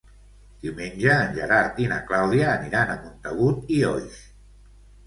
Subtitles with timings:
[0.63, 4.23] Diumenge en Gerard i na Clàudia aniran a Montagut i Oix.